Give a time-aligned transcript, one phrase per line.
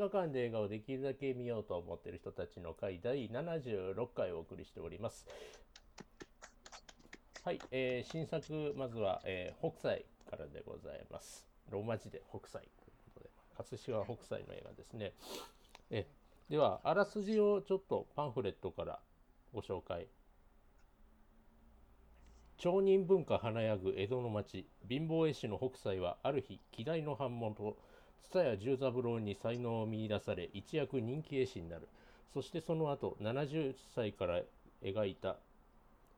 [0.00, 5.26] 画館で映画をできるだけ見ようと思っている人たちの会第76回お送りしております。
[7.44, 11.46] はい、えー新作、まずは、えー北斎からでございます。
[11.68, 15.12] ローマ字で北斎ということで、葛飾北斎の映画ですね。
[15.90, 16.06] え
[16.48, 19.00] では、あらすじをちょっとパンフレットから
[19.52, 20.06] ご紹介。
[22.56, 27.76] 町人文化華やぐ江戸の町貧乏絵師の北斎はある日希代の版元
[28.28, 31.88] 蔦屋十三郎に才能を見出され一躍人気絵師になる。
[32.32, 34.40] そしてその後70歳から
[34.82, 35.36] 描いた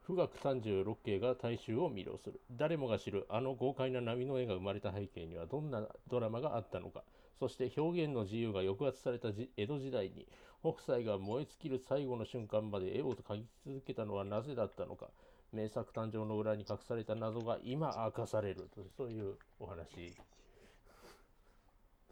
[0.07, 2.41] 富岳36景が大衆を魅了する。
[2.51, 7.03] 誰もが知るあの豪快な波の絵が生まれた背景にはどんなドラマがあったのか。
[7.39, 10.27] そして表現の自由が抑圧された江戸時代に
[10.61, 15.09] 北斎が燃え尽きる最後の瞬間まで絵を描き続けたのはなぜだったのか。
[15.53, 18.69] 名作誕生の裏に隠された謎が今明かされる。
[18.75, 20.15] とそういうお話。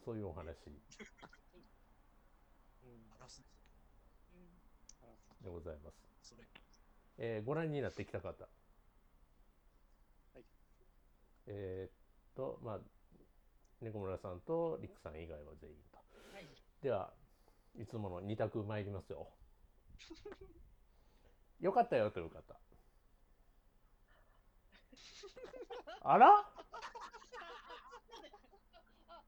[0.05, 0.57] そういうお話。
[2.85, 2.93] うん、
[5.43, 6.45] でございます、それ。
[7.19, 8.49] えーご覧になってきた方
[10.35, 10.45] はい
[11.47, 11.93] えーっ
[12.35, 12.81] とまあ
[13.81, 14.41] 猫村さん。
[14.41, 15.17] とリックさん。
[15.21, 15.99] 以外は全員と
[16.33, 16.49] はい。
[16.83, 17.13] では
[17.75, 19.29] いつもの2択参りますよ
[21.61, 22.55] よかったよという方
[26.03, 26.45] あら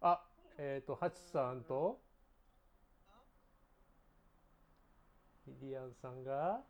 [0.00, 0.31] あ
[0.64, 1.98] えっ、とハチさんと
[5.46, 6.64] リリアンさんが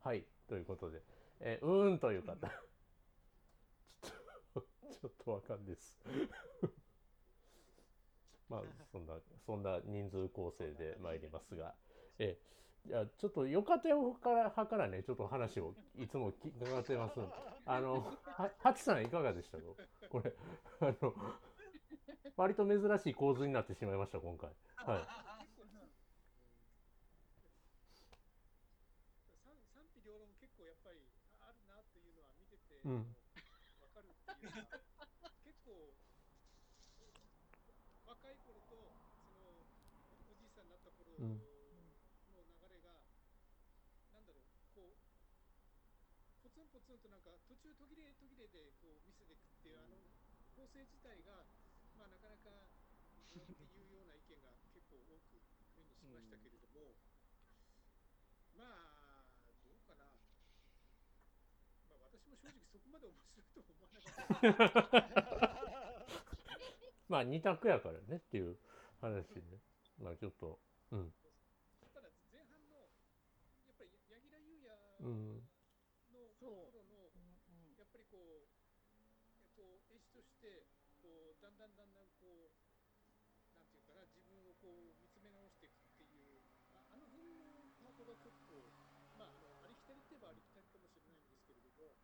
[0.00, 1.02] はいということで、
[1.40, 2.48] えーうーんという方。
[4.02, 5.98] ちょっとちょっとわかんです。
[8.48, 9.14] まあそんな
[9.46, 11.74] そんな人数構成で参りますが
[12.18, 17.20] えじゃあちょっとよかたよから派からねちょっと話をいつも聞伺ってます
[17.66, 19.64] あのはハチさんいかがでしたか
[20.10, 20.32] これ
[20.80, 21.14] あの
[22.36, 24.50] 割と珍しい構図になってしまいました今回。
[24.76, 25.08] はい。
[29.44, 31.08] 賛賛否両論結構やっぱり
[31.40, 33.16] あるなっていうのは見ててうん
[33.80, 34.80] わかるっていうか、
[35.44, 35.94] 結構
[38.04, 41.40] 若い頃とそのおじいさんになった頃のうん
[42.30, 42.36] 流
[42.68, 42.90] れが、
[44.12, 44.44] なんだろう、
[44.74, 44.96] こう
[46.42, 49.96] ポツンポツンとなんか途中途切れ途切れでこう見せていくっていうあの
[50.56, 51.44] 構成自体が
[51.96, 52.48] まあなかなか
[53.27, 55.42] うんっていうような意見が結構多く
[55.76, 56.96] 目にしましたけれども、
[58.54, 59.24] まあ
[59.62, 60.04] どうかな。
[61.88, 64.28] まあ私も正直そこまで面白いとは思わなかった。
[67.08, 68.56] まあ二択やからねっていう
[69.00, 69.42] 話で
[70.02, 70.58] まあちょっと
[70.92, 71.12] うん
[71.92, 72.90] ただ前半の
[73.66, 74.68] やっぱり柳楽優弥
[75.00, 75.48] うん
[76.10, 77.18] のそう頃のう
[77.50, 78.48] んやっぱりこう
[79.40, 80.66] えこう絵師として
[81.00, 88.72] こうだんだんだんだんこうなんていうかな自分をこう見つめ直していくっていうああの辺のパートが結構
[89.16, 91.96] まああのありきたりって言えばありきたりかもしれないんですけれども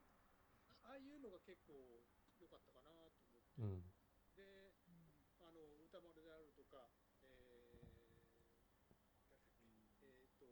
[0.83, 2.05] ああいうのが結構
[2.37, 3.65] 良かったかなと思って。
[3.65, 3.89] うん。
[4.37, 4.77] で、
[5.41, 6.93] あの歌丸であるとか、
[7.25, 7.89] えー、
[10.05, 10.45] えー、と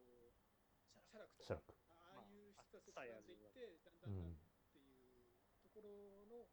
[1.05, 1.77] 写楽とかシャーク。
[2.17, 4.41] ああいう人たちまあがでいって、だんだうんんだんっ
[4.73, 5.29] ていう
[5.61, 6.49] ところの、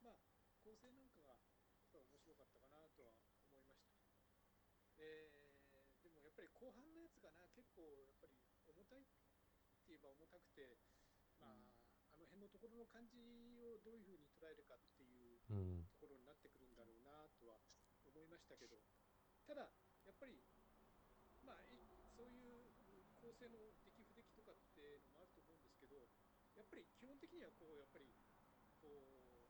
[0.00, 0.16] まあ、
[0.64, 3.76] 構成なんかがやっぱり面白かったかなとは思いました。
[4.96, 8.32] えー、でもやっぱり後半のやつがな、結構やっぱり
[8.64, 10.80] 重たいって言えば重たくて、
[11.40, 11.75] まあ、
[12.36, 13.16] 辺のところの感じ
[13.64, 15.88] をどういうふうに捉えるかっていううん。
[15.88, 17.56] ところになってくるんだろうなとは
[18.04, 18.76] 思いましたけど、
[19.48, 19.72] ただ、
[20.04, 20.44] やっぱり、
[21.40, 21.80] まあ、い
[22.12, 22.74] そういう
[23.16, 25.96] 構成の出来不出来とかっていうのもあると思うんですけど、
[26.58, 28.12] やっぱり基本的にはこう、やっぱり、
[28.82, 29.48] こう、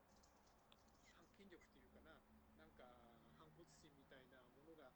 [1.10, 2.14] 反権力っていうかな、
[2.54, 2.86] なんか
[3.40, 4.94] 反骨心みたいなものが、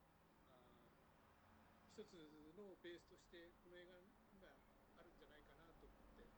[1.91, 2.17] 一つ
[2.57, 3.99] のベースとして、この映画
[4.33, 4.57] には
[4.97, 6.29] あるんじゃないかなと思って、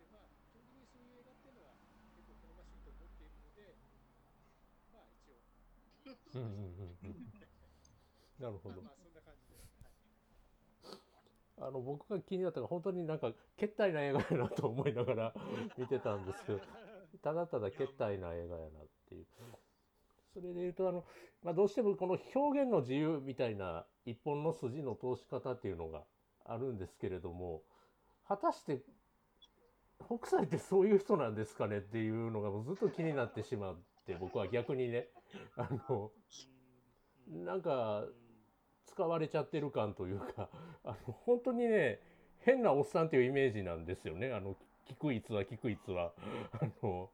[0.00, 1.76] で、まあ、基本的にそういう映画っていうのは
[2.16, 3.76] 結構好ましいと思っているので、
[4.92, 5.40] まあ一応、
[6.34, 7.32] うんうんうんうん。
[8.38, 8.82] なるほど。
[8.82, 9.82] まあまあそんな感じです。
[9.82, 9.96] はい
[11.58, 15.34] あの僕が気になったのが本当になんかけったいな映画やなと思いながら
[15.78, 16.60] 見てたんですけど
[17.22, 19.26] ただただけったいな映画やなっていう。
[20.34, 21.02] それで言うとあの、
[21.42, 26.04] まあ、どうしてもこの表現の自由みたいな一本の筋の通し方っていうのが
[26.44, 27.62] あるんですけれども
[28.28, 28.82] 果たして
[30.04, 33.74] 北斎ってそういう人なんですかねっていうのがもうずっと気になってしま
[34.06, 35.08] って僕は逆にね
[35.56, 36.12] あの
[37.28, 38.04] なんか
[38.86, 40.48] 使われちゃってる感というか
[40.84, 42.00] あの本当にね
[42.38, 44.32] 変なおっさんっていうイメージなんですよね。
[44.32, 44.54] あの
[44.88, 46.12] 聞く逸話聞く逸話
[46.52, 47.10] あの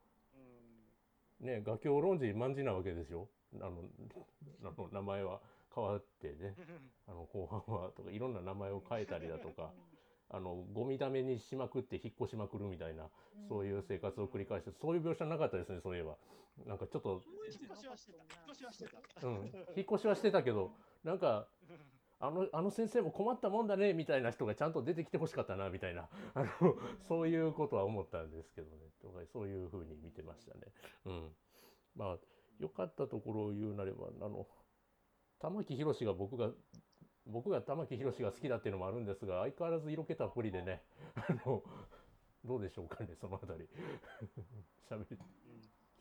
[1.41, 3.83] ね画狂論寺万事なわけでしょあの
[4.63, 5.41] あの名前は
[5.75, 6.55] 変わってね
[7.09, 9.71] あの後半はとかいろんな名前を変えたりだとか。
[10.33, 13.05] あのゴミだめにしまくって引っ越しまくるみたいな
[13.49, 16.17] そういう生活を繰り返してそういう描写なかったですねそういえば
[16.67, 18.19] なんかちょっと、引っ越しはしてた。
[18.19, 18.85] 引っ越しはして
[19.21, 19.27] た。
[19.27, 20.73] うん、引っ越しはしてたけど
[21.05, 21.47] なんか
[22.21, 26.77] あのあの先生も困ったもんだねみたいな人がちゃんと出てきてほしかったなみたいなあの
[27.09, 30.61] そういうことは思ったんですけどねとかそういうふうに見てましたね。
[31.07, 31.29] うん、
[31.97, 32.17] まあ
[32.61, 34.47] 良かったところを言うなればあの
[35.41, 36.51] 玉木宏が僕が
[37.27, 40.83] 僕が玉木宏が好きだっていうのもあるんですが相変わらず色気たっぷりでね
[41.15, 41.63] あの
[42.45, 43.69] どうでしょうかねそのあたり
[44.91, 45.19] 喋り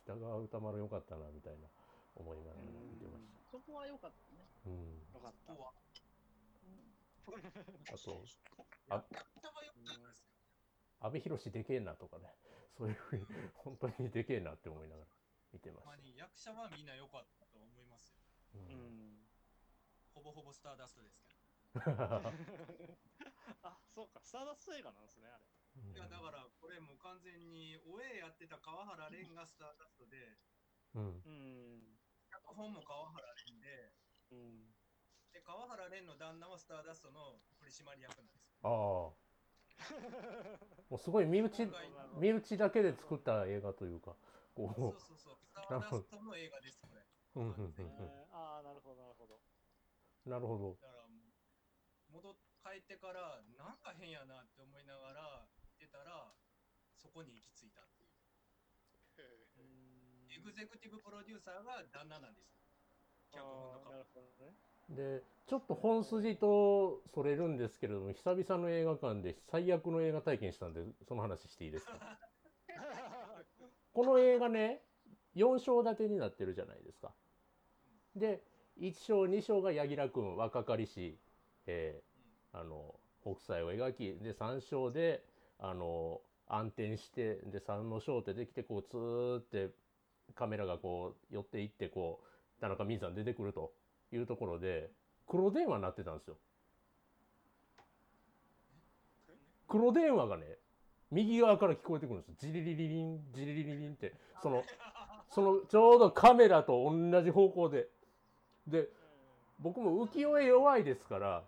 [0.03, 1.67] 北川歌丸良かったなみたいな
[2.15, 4.47] 思いながら見てましそこは良かったね。
[4.63, 4.69] た。
[4.69, 5.53] うんよかった。
[5.53, 5.73] こ
[7.27, 7.45] うん
[7.93, 8.23] あとう
[8.89, 10.31] は頭良かったですよ。
[11.01, 12.33] 阿部寛でけえなとかね
[12.77, 13.25] そういうふうに
[13.55, 15.07] 本当にでけえなって思いながら
[15.53, 15.97] 見てました。
[16.17, 18.19] 役者はみんな良かったと思いますよ。
[18.55, 19.20] ううんん。
[20.21, 21.33] ほぼほぼスターダストですけど。
[23.65, 25.45] あ、そうか、スターダスト映画なんですね、あれ。
[25.95, 30.37] いやだからこれもう完全におえやってた川原蓮がスターダストで、
[30.93, 31.97] うんうん。
[32.29, 33.95] 脚本も川原蓮で、
[34.31, 34.75] うん。
[35.31, 38.41] で川原蓮の旦那はスターダストの取締役なんですよ。
[38.61, 39.21] ああ
[40.89, 41.67] もうすごい身内
[42.19, 44.15] 身内だけで作った映画というか
[44.53, 47.01] こそうそうそう、スターダストの映画です、これ。
[47.35, 49.10] ううんうんうんえーああ、なるほど、
[50.25, 51.07] なるほどだから
[52.11, 55.47] 戻っ帰ってから、なんか変やなって思いながら、
[55.79, 56.31] 出たら、
[56.95, 58.11] そこに行き着いたっていう。
[60.29, 62.61] エグゼクティブプロデューサーが旦那なんですよ。
[63.31, 64.53] 脚本のあーな顔るほどね。
[64.89, 72.19] でちょっと本筋とそれるんですけれども久々の映画館で最悪の映画体験したんでその話していいですか？
[73.93, 74.83] この映画ね
[75.35, 77.13] 4章立てになってるじゃないですか
[78.15, 78.43] で
[78.79, 81.17] 1章2章が柳楽君若かりし、
[81.67, 82.11] えー
[82.53, 85.23] あの北斎を描きで3章で
[85.59, 89.69] あの暗転してで3の章ってできてこうツーって
[90.35, 93.71] カメラがこう寄っていってこう田中泯さん出てくると
[94.11, 94.89] いうところで
[95.27, 96.35] 黒電話になってたんですよ。
[99.67, 100.43] 黒電話がね
[101.11, 104.13] 右側から聞こえてくるんですジリリリリンジリリリリンって。
[104.41, 104.63] その
[105.29, 107.87] そのちょうどカメラと同じ方向で。
[108.67, 108.89] で
[109.59, 111.43] 僕も浮世絵弱いですから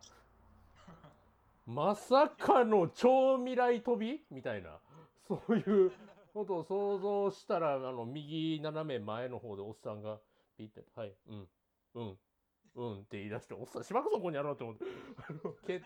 [1.66, 4.78] まさかの超未来飛びみたいな
[5.28, 5.92] そういう
[6.34, 10.18] ことを想像したらあの右斜め前の方でおっさんが
[10.58, 11.48] ピッて「はいうん
[11.96, 12.18] うん
[12.76, 14.86] うん」って言い出して「おっさんしばくそこにやろうと思って。
[15.18, 15.82] あのけ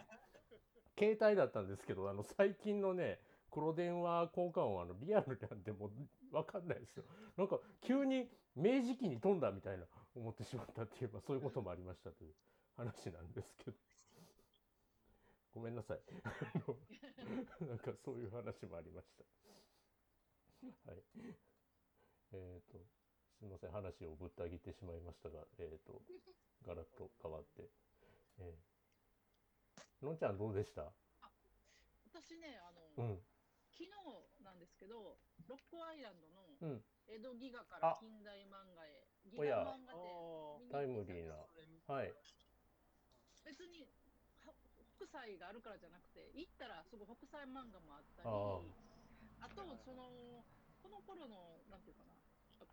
[0.98, 3.20] 携帯だったんですけどあの最近のね
[3.52, 5.92] 黒電話交換音あのリアルなんでもう
[6.32, 7.04] 分かんないですよ。
[7.38, 9.86] なんか急に明治期に飛んだみたいな。
[10.18, 12.34] 思ってしまったっていう、まあ、そういうこともありましたという
[12.76, 13.78] 話なんですけど。
[15.54, 16.02] ごめんなさい。
[16.24, 16.34] あ
[16.68, 16.78] の
[17.68, 19.24] なんかそういう話もありました。
[20.92, 21.04] はい。
[22.34, 22.78] えっ、と
[23.40, 26.02] すみません話をぶった切ってしまいましたがえっ、と
[26.64, 27.70] ガラッと変わって。
[28.40, 28.78] えー
[30.02, 30.94] のんちゃんどうでした？
[32.14, 33.26] 私ね、あの、うん。
[33.72, 33.90] 昨日
[34.44, 35.18] なんですけど、
[35.48, 36.86] ロックアイランドのうん。
[37.08, 41.36] 江戸ギガからあ近代漫画へ、ギおやガ漫画でおタイムリーな。
[41.88, 42.14] はい。
[43.44, 44.54] 別には
[45.00, 48.60] 北斎があるからじゃなくて、行ったらすごい北斎漫画もあったり、あ
[49.40, 50.44] あと、その、
[50.82, 52.16] この頃の、なんていうかな、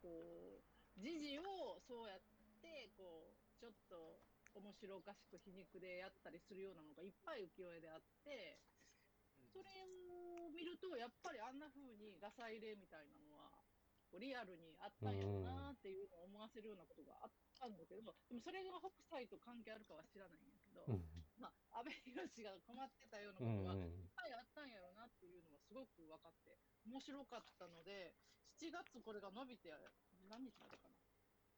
[0.01, 2.21] こう、時事をそうやっ
[2.63, 4.21] て、こう、ちょっと
[4.55, 8.59] 面白おかしく皮肉でやったりするようなのがいっぱい浮世絵であって、
[9.53, 13.54] それを見ると、やっぱりあんな風にガサ入れみたいなのは、
[14.15, 21.03] こうリアルにあったんやろなっていうのを思わせるようなことがあったんだけど、でもそれが北斎と関係あるかは知らないんやけど、うん。
[21.35, 26.55] まあ、安倍博が困ってたようなこうんとは、いっうんぱいあったんやろなっていうのがすごく分かって、
[26.87, 28.15] 面白かったので、
[28.55, 29.75] 7月これが伸びて、
[30.31, 30.95] 何日までかな。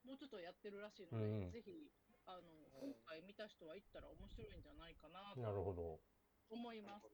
[0.03, 1.93] もうちょっとやってるらしいので、うんぜひ、
[2.25, 6.01] あの、今回見た人は行ったら面白いんじゃないかななるほとど。
[6.49, 7.07] 思います。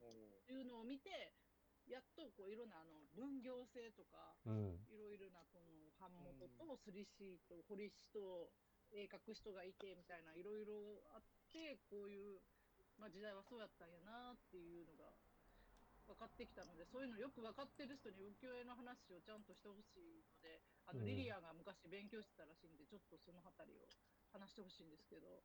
[0.00, 1.32] おーというのを見て、
[1.86, 4.78] やっとこういろんなあの分業制とか、うん。
[4.90, 8.50] いろいろなこの版元とすり師と彫師と
[8.92, 12.42] 絵描く人がいてみたいないろいろあって、こういう、
[12.98, 15.10] まあ、時代はそうやったんやなっていうのが
[16.06, 21.06] 分かってきたので、そういうのよく分かってる人に浮世絵の話をちゃんとしてほしいので、あのうん。
[21.06, 23.86] リリアが昔勉強してたらしいんで、ちょっとそのあたりを
[24.30, 25.42] 話してほしいんですけど。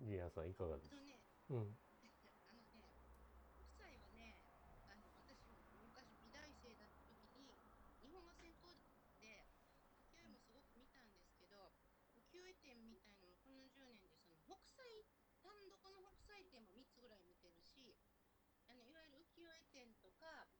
[0.00, 1.15] リアさんいかがですか？
[1.46, 2.90] うん、あのね、
[3.54, 4.34] 夫妻はね、
[4.90, 7.54] あの私も昔、美大生だった時に、
[8.02, 8.74] 日本語専攻
[9.22, 9.46] で、
[10.10, 11.70] 浮世絵もすごく見たんですけど、
[12.18, 15.06] 浮世絵展みたいのもこの10年で、その北斎、
[15.38, 17.94] 単独の北斎展も3つぐらい見てるし、
[18.66, 20.50] あのいわゆる浮世絵展とか、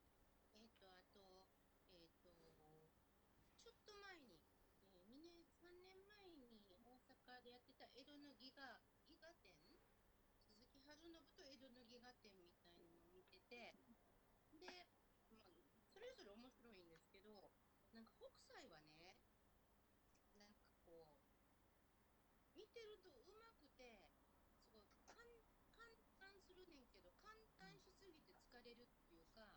[0.55, 1.19] えっ、と、あと、
[1.91, 2.31] えっ、と、
[3.59, 4.39] ちょっと前に、
[4.95, 8.79] えー、2年、3年前に大阪でやってた江戸の儀が、
[11.07, 13.79] 信信と江戸の戯画展みたいのを見てて
[14.59, 14.67] で、
[15.31, 17.31] まあ、それぞれ面白いんですけど
[17.95, 19.15] なんか北斎はね
[20.35, 24.03] なんかこう見てるとうまくて
[24.67, 24.75] す
[25.07, 25.87] ごい簡
[26.19, 29.47] 単するねんけど簡単しすぎて疲れるっていうか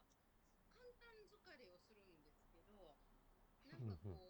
[0.71, 2.95] 簡単疲れをするんですけど
[3.67, 4.30] なんかこ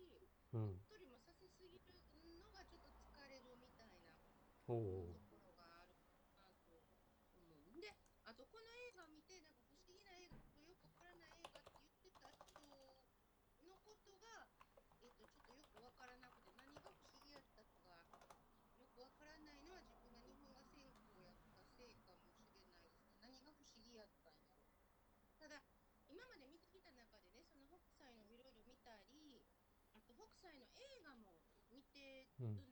[0.00, 4.16] し、うん、うっとりもさせすぎるのがちょっと疲れるみたいな。
[4.66, 5.19] おお
[32.40, 32.69] Mm.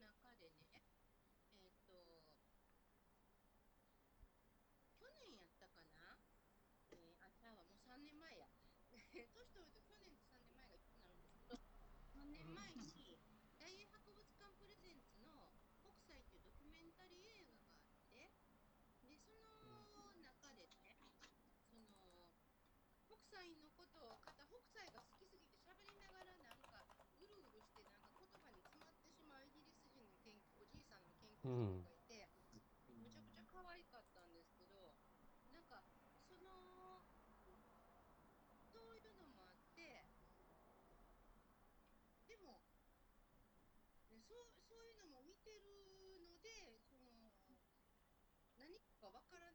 [31.48, 34.92] うん、いて、むちゃくちゃ可愛かったんですけど
[35.48, 35.80] なんか
[36.28, 37.08] その
[38.68, 40.04] そういうのもあって
[42.28, 42.60] でも
[44.12, 47.32] ねそうそういうのも見てるのでその
[48.60, 49.47] 何か分から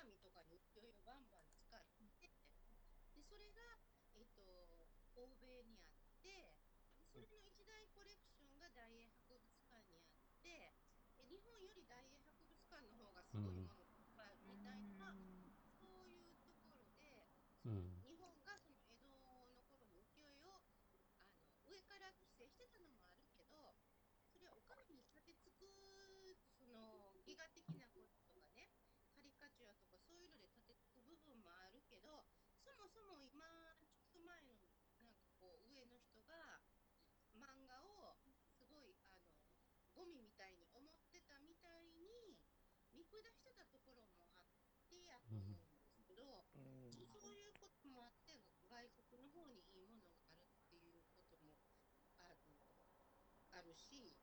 [0.00, 1.84] 紙とかにいろいろバンバン使っ
[2.16, 2.32] て
[3.12, 3.84] でそれが、
[4.16, 4.40] えっと、
[5.12, 6.56] 欧米にあって
[7.12, 7.59] それの一
[53.70, 54.18] るし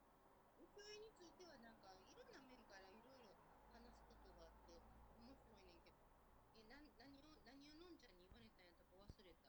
[0.60, 3.40] 浮世についてはなんかいろんな面からいろいろ
[3.72, 4.84] 話すことがあって
[5.16, 6.04] 面白いねんけど。
[6.58, 9.48] えな何を何をのんちゃんに言われたんやとか忘れた。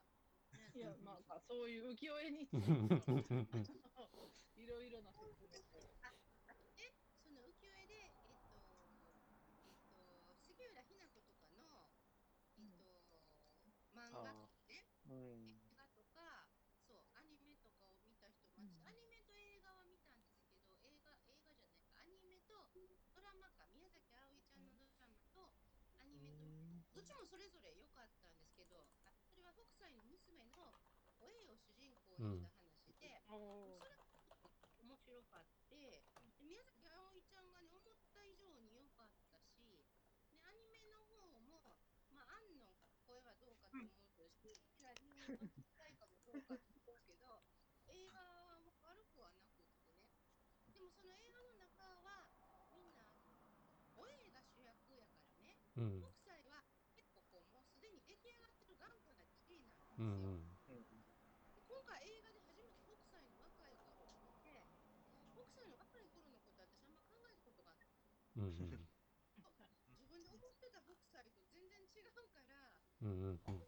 [0.78, 2.54] いやまあそういう浮世絵にて
[26.98, 28.82] どっちもそれぞれ良かったんですけど、
[29.30, 30.74] それは北斎の娘の
[31.22, 34.02] 声を主人公にした話で、うん、それが
[34.82, 39.62] 面白かって、で宮崎あおいちゃんがね、思った以上に良かったし、
[40.34, 41.78] でアニメの方も、
[42.10, 42.66] まあ、アンの
[43.06, 45.38] 声はどうかと思うとし、好きな人間の
[45.78, 47.46] 体かもどうかと思うけど、
[47.94, 48.18] 映画
[48.58, 50.02] は悪くはなくてね、
[50.74, 51.67] でもその映画の中
[73.02, 73.62] うんうんうん。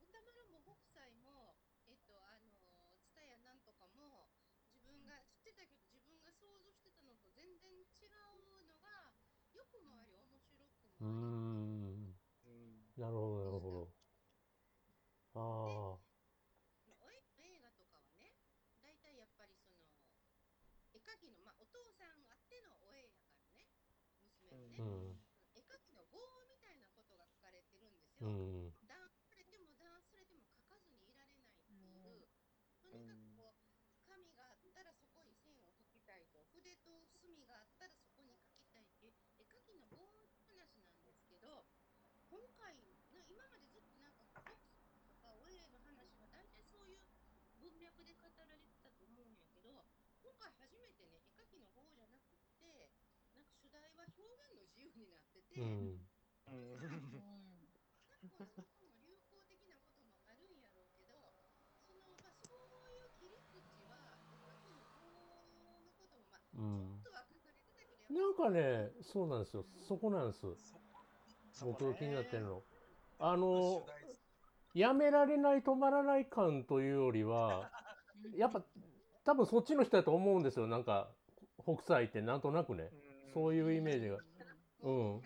[0.00, 2.64] 歌丸も北斎も、えっと、あの、
[3.12, 3.60] 蔦屋なん。
[3.60, 4.30] とかも、
[4.72, 9.12] 自分が知ってたけど、自分が想像してたのと全然違うのが、
[9.52, 11.12] 良くもあり、面白くうーもあり。
[11.12, 12.88] んうん。
[12.96, 13.92] なるほどなるほど。
[15.34, 15.98] ああ
[17.00, 18.34] おえ映画とかはね、
[18.82, 19.86] 大体やっぱりその、
[20.92, 23.70] 絵描きの、まあ、お父さんあってのお絵やからね、
[24.24, 25.20] 娘のね、うん
[25.54, 28.30] 絵描きの業みたいなことが書かれてるんですうよ。
[28.30, 32.26] んダンスれてもダンスれても書かずにいられないっていう、
[32.82, 41.66] とにかくこう、紙があったらそこに線を引きたいと、筆と墨があったらそこに書きたいっていう、絵描きの棒の話なんですけど、
[42.30, 42.94] 今回の、
[43.28, 47.00] 今までずっとなんか、フォックスとかオエの話は大体そういう
[47.58, 49.84] 文脈で語られてたと思うんやけど、
[50.22, 52.88] 今回初めてね、絵描きの棒じゃなくって、
[53.32, 56.08] なんか主題は表現の自由になってて、うん。
[56.46, 56.80] うん。
[58.20, 61.34] 昨今の日本の流行的なこともあるんやろうけど、
[61.84, 64.86] そのまあ、そういう切り口は、絵描きの
[65.62, 66.90] 棒のことも、まあ、ちうん。
[66.90, 69.64] ょっとは書かれてたけど、なんかねそうなんですよ。
[69.86, 70.46] そこなんです
[71.64, 72.62] 僕が気になってるの。
[73.20, 73.82] あの
[74.74, 77.70] やめられない止まらない感というよりは
[78.36, 78.62] やっぱ
[79.24, 80.66] 多分そっちの人だと思うんですよ。
[80.66, 81.08] なんか
[81.62, 82.90] 北斎ってなんとなくね。
[83.34, 84.16] そういうイメージが。
[84.82, 85.16] うん。
[85.18, 85.22] 10%ぐ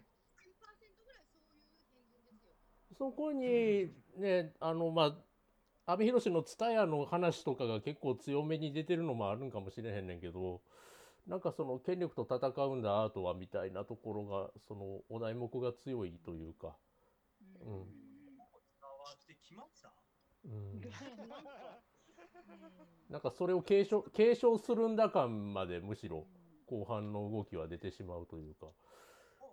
[1.06, 1.18] らい
[2.98, 5.16] そこにねあのま
[5.86, 10.62] あ阿部寛の蔦屋の話とかが結構強めに出てるのもあるんかもしれへんねんけど
[11.26, 16.76] なんかその権力と戦うんだアートはみたいなところがそのお題目が強いというか、
[17.60, 17.68] うん。
[17.68, 17.76] 伝
[18.82, 19.92] わってきました？
[20.44, 21.82] うん、なんか、
[23.10, 26.26] なんかそれを継承継承するんだ感までむしろ
[26.66, 28.72] 後半の動きは出てしまうというか。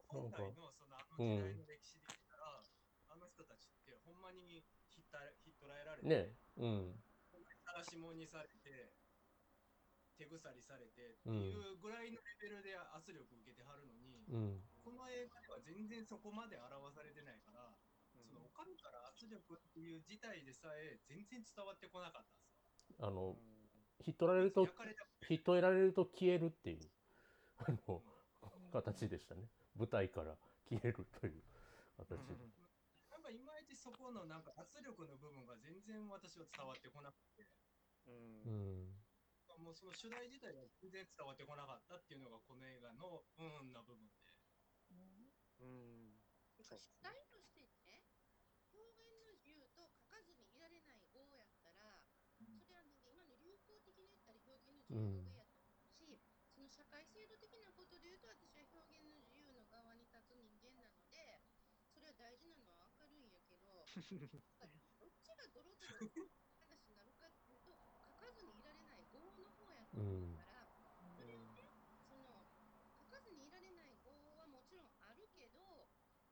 [0.09, 2.57] 本来のそのあの時代の歴史で言ったら、
[3.13, 6.97] あの人たちってほんまにひったひっ捕らえられて、ねうん。
[7.61, 8.97] 晒し者にされて、
[10.17, 14.65] 手腐りされてっていうぐらいのレベルで圧力受けてはるのに、うん。
[14.81, 17.69] この映画では全然そこまで表されてないから、
[18.09, 22.58] そのお上から圧力っていう事態でさえ全然伝わってこなかったんですよ。
[22.99, 23.35] あの
[24.05, 24.67] 引っ取られると
[25.29, 26.79] 引っ取られると消えるっていう
[27.57, 28.01] あの
[28.71, 29.49] 形でしたね。
[29.77, 30.35] 舞台から
[30.69, 31.43] 消えるという
[31.97, 32.35] 形で。
[33.11, 37.47] なんかいまいちそこのなんか圧力の部分が全然私は伝わってこなくて、
[38.07, 38.95] うん。
[39.59, 44.33] もうその主題自体が全然伝わってこなかったっていうのがこの映画のうんな部分で。
[45.59, 46.15] うん。
[46.59, 48.05] 主体としてね、
[48.71, 52.03] 表現の自由と書かずにいられない語やったら、
[52.37, 54.39] それはね、今の流行的に言ったら
[54.89, 56.17] 表現やと思うし、
[56.53, 61.41] その社会制度的なことで言うと、私は表現の自由の側に立つ人間なので、
[61.93, 70.65] それは大事なのはわかるんやけど、 どっちがドロドロ話になるかっていうと、書かずにいられない語の方やと思うから、
[71.17, 71.69] それをね、
[72.09, 72.45] その
[72.97, 75.89] 書かずにいられない語はもちろんあるけど、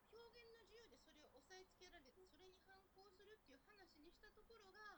[0.09, 4.97] 表現の自由でそれを押さえつけられて、それに反抗するっていう話にしたところが、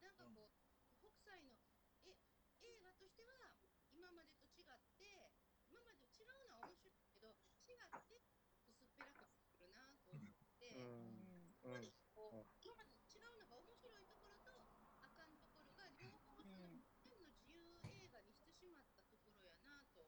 [0.00, 1.56] なんかこう、北斎の
[2.04, 2.16] え
[2.62, 3.54] 映画としては、
[3.92, 5.30] 今までと違って、
[5.70, 7.36] 今までと違うのは面白いけど、
[7.68, 8.22] 違って
[8.66, 11.28] 薄っぺらくするなと思って、うん
[11.68, 14.50] うんこう今までと違うのが面白いところと、
[14.98, 20.02] あかんところが両方その表現の自由映画にしてしまったところやなと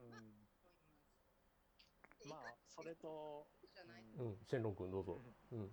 [0.00, 2.24] うん思います。
[2.24, 3.46] まあそれと
[4.18, 5.18] うん、シェンロン君どうぞ。
[5.50, 5.70] うん。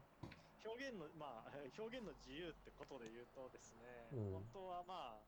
[0.65, 4.31] 表現のまあ 表現の自由ってことで言うとですね、うん。
[4.31, 5.23] 本当はまあ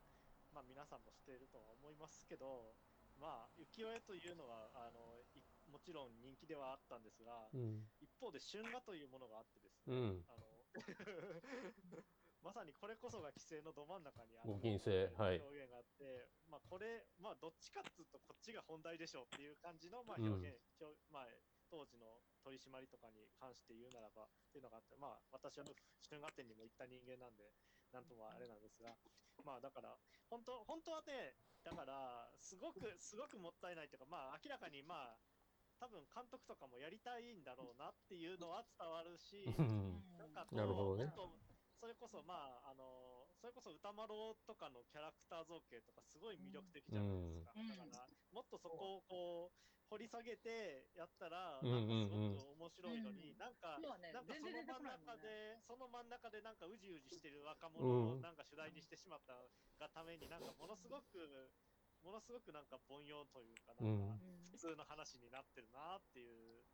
[0.53, 2.73] まあ皆さんも知っているとは思いますけど、
[3.19, 7.87] まあ浮世絵というのはあのいもちろん人気ではあったんですが、うん。
[8.01, 10.25] 一方で春画というものがあってですね、うん。
[10.27, 10.43] あの
[12.41, 21.27] まさにこれこそが規制のど真ん中にある表現があって、まあこれまあどっちかっつうとこっちが本題でしょうっていう感じのまあ表現、表まあ
[21.73, 25.65] 当時の取り締まりとかに関して言うならばっていうのがあって、まあ私は
[26.05, 27.49] 春画展にも行った人間なんで、
[27.89, 28.93] なんともあれなんですが、
[29.41, 29.97] まあだから、
[30.29, 31.33] 本当、本当はね、
[31.65, 35.17] だから、すごく、すごくもったいないというか、まあ明らかにまあ、
[35.81, 41.09] 多分監督とかもやりたいんだろうなっていうのは伝わるし、うんなんかなるほどね。
[41.81, 44.07] それこそまああのそれこそ歌丸
[44.47, 47.67] とかのキャラクター造形とかすごい魅力的じゃないですか、うん。
[47.67, 53.37] だからもっとそこをこう掘り下げてやったらうんなんかすごく面白いのに、うん。
[53.37, 58.25] なんかなんかその真ん中で、その真ん中でなんかうじうじしてる若者をうん。
[58.25, 59.37] なんか主題にしてしまった
[59.77, 61.53] がためになんかものすごく
[62.01, 64.49] ものすごくなんか凡庸というか、うなんかん。
[64.49, 66.65] 普通の話になってるなっていう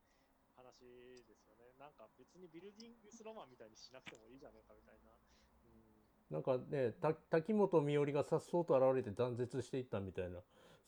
[0.55, 0.79] 話
[1.27, 1.75] ですよね。
[1.75, 5.12] なんか別にビルディングスロマンみたいにしなくてもいいじゃねえかみたいな。
[5.12, 5.99] うん。
[6.32, 10.39] なんかね、た滝本美織がさっそうと現れて断絶していったみたいな、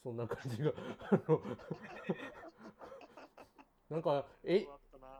[0.03, 0.71] そんな感じが、
[1.11, 1.41] あの、
[3.89, 4.65] なんか、え、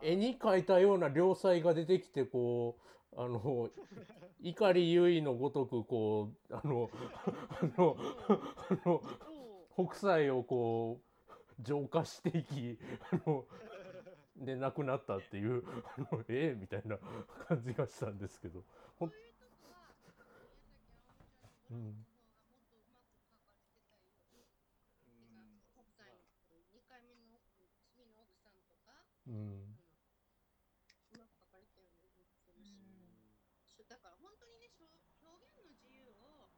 [0.02, 2.78] 絵に描いたような良妻が出てきて、こ
[3.12, 3.70] う、あの、
[4.40, 6.90] 碇結衣のごとく、こう、あの、
[7.50, 7.96] あの、
[8.68, 9.02] あの、
[9.74, 12.78] 北斎をこう、浄化していき、
[13.12, 13.44] あの、
[14.36, 15.62] で、亡くなったっていう、
[15.96, 16.98] あの、ええみたいな
[17.46, 18.64] 感じがしたんですけど、
[18.98, 21.86] ほんう、んのブランドの方が
[22.42, 23.94] もっとうまく書かれてた
[24.34, 26.18] ように、うん北斎
[26.50, 29.78] の2回目の次の奥さんとか、うん、
[31.14, 32.66] うまく書かれてるのをするし、
[33.64, 34.90] しだから本当にね、しょ
[35.22, 36.50] 表現の自由を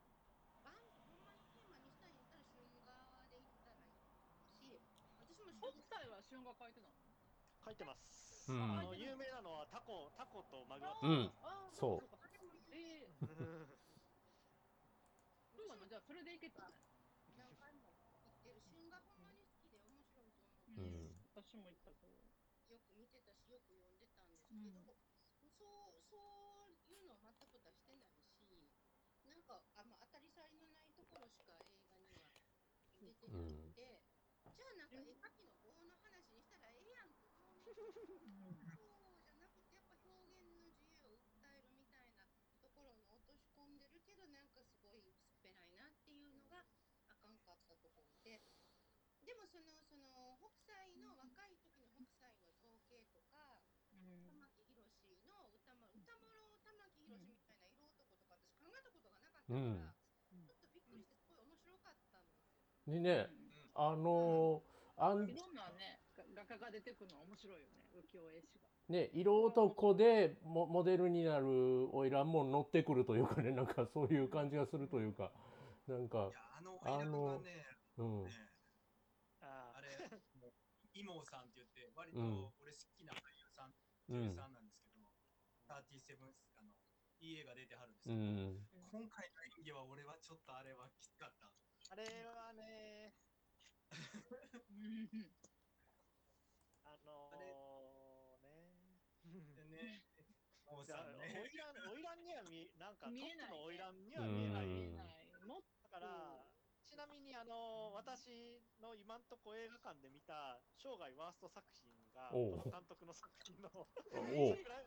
[0.64, 4.00] バンとほんまにテーマにしたいんだったら春画でいったらいい
[4.58, 4.80] し、
[5.20, 5.74] 私も春
[6.42, 7.38] 北斎は春画描いてたの？
[7.64, 8.50] 書いてます。
[8.50, 8.60] うん。
[8.60, 10.98] あの有名なのはタコ、タコとマグロ。
[11.02, 11.30] うん。
[11.72, 12.08] そう。
[12.08, 12.18] か。
[12.72, 13.28] ええうん
[15.54, 15.86] そうなの？
[15.86, 16.66] じゃあそれでいけた？
[16.66, 16.74] ね
[17.38, 17.86] 何回も
[18.26, 19.24] 言ってる春画ほん。
[19.24, 21.16] まに好きで面白いと思って、うん。
[21.34, 22.14] 私も行ったけど
[22.68, 24.90] よく見てたし、よく読んでたんですけど、
[25.56, 28.68] そうそういうのを全く出してないし、
[29.24, 32.20] なんかあ、まあ、当たり障りのないところしか映画には
[33.00, 34.02] 出てなくて、
[34.52, 35.52] じゃあなんか絵描きの
[37.74, 42.22] じゃなくて、やっぱ表現の自由を訴えるみたいな
[42.62, 43.78] ところに落とし込ん。
[43.78, 44.48] でるけど、なん。
[44.54, 46.62] かすごい薄っぺらいなっていうのが
[47.10, 47.36] あかん。
[47.42, 48.42] かったところで、
[49.26, 53.64] でもその、その、北斎の若い時の北斎の造形とか、
[54.28, 54.84] 玉木宏
[55.26, 59.94] の歌も、歌もろ玉木宏みたいな色男とか私考えたことがなかったから、うん。
[60.46, 62.26] ちょっとびっくりしてすごい面白かったん。
[62.26, 62.60] ですよ。
[62.86, 63.28] でね、
[63.74, 64.62] あの
[64.96, 65.28] あん。
[65.28, 65.54] いろん。
[65.54, 65.93] なね
[66.44, 67.88] 画家が出てくるのは面白いよね。
[67.92, 68.68] 浮世絵師が。
[68.88, 75.32] ね、色男でモモデルになる花魁も乗ってくるというかね、なんかそういう感じがするというか、
[75.86, 77.64] なんかい、や、あの花魁はね、
[77.96, 78.52] うん、ね
[79.40, 80.54] ああれ、もう、
[80.92, 83.74] イモーさんって言って、割とうん俺好きな俳優さん、
[84.08, 85.00] う女優ん、さんなんですけど、
[85.66, 86.74] 37、あの、
[87.20, 91.52] いい映画出てはるんですうけど、ん、今回の演技は俺はちょっとあれはきつかった。
[91.90, 93.14] あれはね、
[94.70, 95.34] うん
[96.84, 97.36] あのー、
[99.40, 99.54] ね。
[99.56, 100.02] でね、
[100.66, 104.66] モーじゃあ、さんね、花魁、花魁には見、なんかトッ見えないプの花魁には見えない。
[104.66, 104.74] うん。
[104.74, 105.14] 見えない。
[105.46, 106.46] もっだから、
[106.90, 112.30] ちなみにあの私の今んとこ映画館で見た生涯ワースト作品が、
[112.70, 114.78] 監督の作品の桜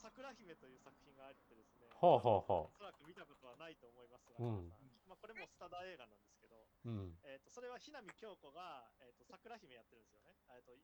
[0.00, 2.68] 桜姫という作品があってですね、はあはあはあ。
[2.68, 4.72] おそらく見たことはないと思いますが、うん。
[5.08, 10.78] まあ、これもスタダ映画なんですけど、うん、えー、とそれは日南京子が、えー、と桜姫やってるんですよね、えー、と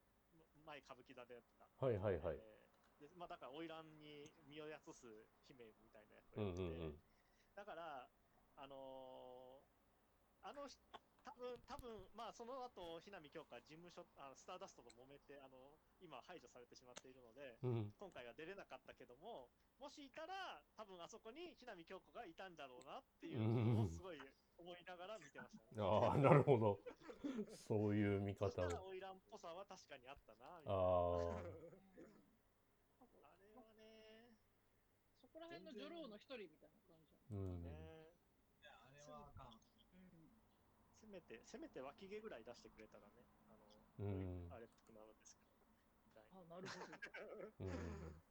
[0.66, 1.64] 前歌舞伎座でやってた。
[1.78, 2.65] はいはいはい、えー
[3.06, 5.06] でまあ、だから花魁に身をやつす
[5.46, 6.98] 姫みたいなやってて、うんうん、
[7.54, 8.10] だから、
[8.56, 9.76] あのー
[10.46, 10.78] あの人、
[11.26, 24.22] 多分多分まあその後、日南京子は事務所、あのスターダストと揉めて、あの今排除されてしまっているので、うん、今回は出れなかったけども、もしいたら、多分あそこに日南京子がいたんだろうなっていうのをすごい
[24.54, 25.82] 思いながら見てましたね。
[25.82, 26.78] ああ、なるほど、
[27.66, 31.74] そういう見そした方花魁っぽさは確かにあったな、あれはね、
[35.18, 38.12] そこら辺の女郎の一人みたいな感じじゃうん、ね。
[38.62, 39.60] あれはあかん。
[39.92, 40.42] うん
[41.00, 43.56] せめて、せめて脇毛ぐらい出してくれたらね、あ
[43.98, 44.46] うの、ん。
[44.50, 45.50] あれっぽくなるんですけど。
[46.04, 46.30] みたいな。
[46.40, 46.94] あなるほど。
[47.60, 48.22] うん、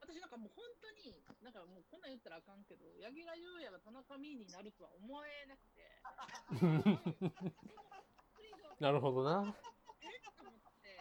[0.00, 6.02] 私なんかもう本当になんかもうこんなん言ったらあかんけど柳楽優弥が田中美になるとは思えなくて。
[8.80, 9.56] なるほどな、
[10.00, 10.94] えっと思ってってい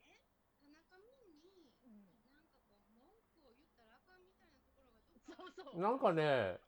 [0.61, 2.29] 田中美に、うん。
[2.31, 5.81] なんかこう、文句を言ったらあかんみたいなところがどっかそうそう。
[5.81, 6.59] なんかね、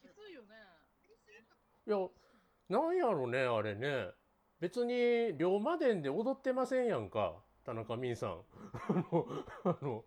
[0.00, 1.56] きついよねやりすぎか
[1.90, 1.98] いや、
[2.68, 4.14] なんやろね、あれね。
[4.60, 8.44] 別に、龍馬伝で踊ってませんやんか、田中泯さん。
[9.66, 10.04] あの、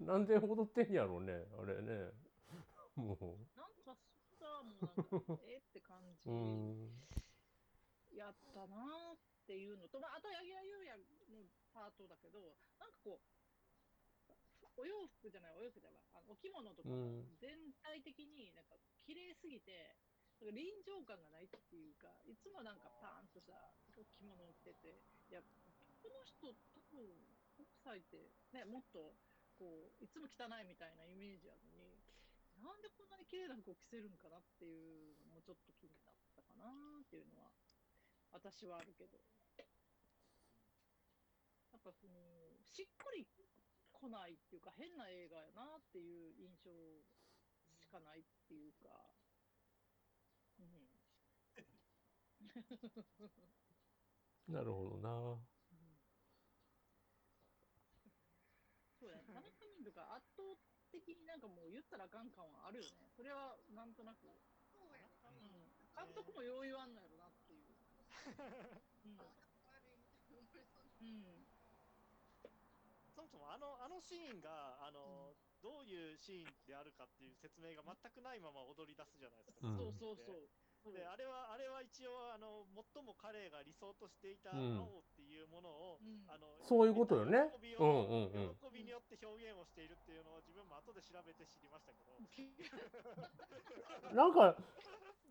[0.00, 2.10] なんで踊ってんやろね、あれね。
[2.96, 3.14] も
[3.54, 3.94] なんか
[4.38, 6.90] そもうえって感じう、うん、
[8.10, 10.98] やったなーっていうのと、まあ、あと柳楽優弥
[11.30, 12.38] のパートだけど、
[12.78, 13.20] なんかこ
[14.26, 16.88] う、お洋服じゃない、お洋服じゃない、あのお着物とか
[17.38, 18.74] 全体的になんか
[19.06, 19.94] 綺麗すぎて、
[20.40, 23.54] なんか臨場感がないっていうか、いつもなんかパーンとした
[23.92, 25.40] 着物を着てて、いや、
[26.02, 27.06] この人多分、
[27.54, 29.14] 北斎ってね、もっと
[29.58, 32.02] こう、いつも汚いみたいなイメージあるのに、
[32.62, 36.66] なんでこんなに綺麗な服を着せるんかなっていうのもちょっと気になったかな
[37.02, 37.50] っていうのは、
[38.32, 39.18] 私はあるけど。
[41.70, 42.18] やっぱその、
[42.70, 43.26] しっくり
[43.92, 46.70] 来ないっていうか、変な映画やなっていう印象
[47.78, 49.10] しかないっていうか、
[50.58, 52.43] うん。
[54.48, 55.42] なるほどな。
[59.00, 59.42] そうや、田中
[59.76, 60.42] 民とか圧倒
[60.90, 63.10] 的になんかもう言ったらあかん感はあるよね。
[63.16, 64.28] それはなんとなく、
[64.70, 65.30] そうやな。
[65.30, 65.50] うん、
[65.92, 67.74] 監督もよう言わんのやろなっていう。
[69.04, 69.18] うん
[69.66, 71.44] 悪いみたいな思われそうなうん
[73.14, 79.68] そもそもあのあのシーンがあの、どういうシーンであるかっていう説明が全くないまま踊り出すじゃないですか。
[79.68, 80.50] うんそうそうそう。
[80.92, 84.76] であれはあれは一応あの最も彼が理想としていたうん。
[84.76, 86.24] 青っていうものを、うん。
[86.28, 87.48] あのそういうことよね。
[87.60, 88.56] 喜びをうんうんうん。
[88.58, 92.14] 喜びによって表現をしているっていうのを自分も後で調べて知りましたけど、
[94.14, 94.56] なんか、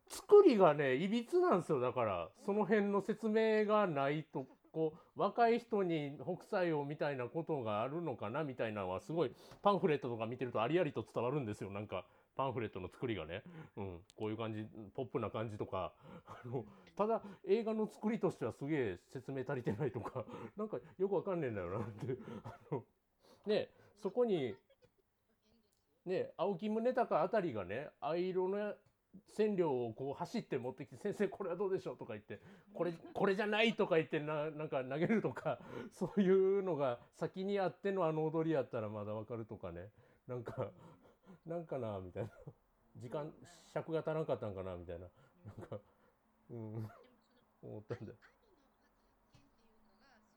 [0.07, 1.79] 作りがね、いびつなんですよ。
[1.79, 11.71] だから、その辺の説明がないと、こう、若い人に北斎をみたいなことがあるのかなみたいなのは、すごい、パンフレットとか見てるとありありと伝わるんですよ。
[11.71, 12.05] なんか、
[12.35, 13.43] パンフレットの作りがね。
[13.75, 13.99] うん。
[14.17, 15.93] こういう感じ、ポップな感じとか。
[16.25, 16.65] あの、
[16.95, 20.25] ただ、映画の作りとしてはすげえ説明足りてないとか、
[20.57, 22.17] なんかよくわかんねえんだよなって。
[22.43, 22.85] あの、
[23.45, 23.69] ね、
[24.01, 24.55] そこに、
[26.05, 28.75] ね、青木宗隆あたりがね藍色の
[29.37, 32.39] 染料をこう走って持ってきて「先生これはどうでしょう?」とか言って
[32.73, 35.59] 「これこれじゃない」とか言ってななんか投げるとか
[35.91, 39.91] そういうのが先にあってのあの踊りやったらまだわかるとかね
[40.27, 40.71] なんか
[41.45, 42.29] なんかなみたいな
[42.97, 43.31] 時間
[43.73, 45.07] 尺が足らんかったんかなみたいな
[45.57, 45.79] なんか
[46.49, 46.89] うん
[47.61, 48.17] 思ったんだよ。
[48.17, 49.03] うかがすごかったっていう
[49.37, 50.31] のを知ってて、だからあの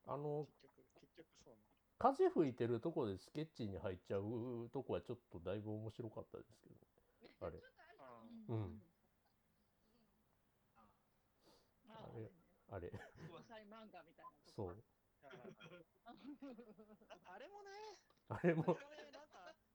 [0.05, 6.75] あの結局結局そうなんだ風吹いてるとこでスケッチに入っちゃうとこはちょっとだいぶ面白かったですけど
[7.47, 7.61] あれ。
[8.47, 8.55] うん。
[8.55, 8.81] うん。
[11.89, 12.31] ああれ。
[12.69, 12.91] あれ。
[13.27, 14.53] 国際漫画みたいなとこ。
[14.55, 14.83] そう。
[17.07, 17.63] なんかあれも。
[17.63, 17.97] ね、
[18.29, 18.77] あれも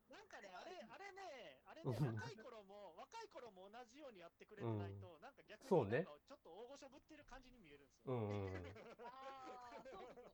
[0.08, 2.14] なんか、ね、あれ、あれね、あれね、うん。
[2.14, 5.88] 若い頃も、若い頃も同じようにやってくれてないと、なんか逆そうね。
[5.88, 8.12] になんかちょっと大御所ぶってる感じに見えるんですよ。
[8.12, 8.16] うん。
[8.16, 10.30] うんうんああ、そうそう。